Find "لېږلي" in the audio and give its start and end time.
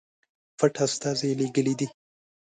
1.39-1.73